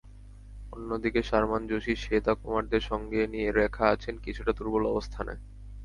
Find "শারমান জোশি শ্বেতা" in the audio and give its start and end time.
1.23-2.33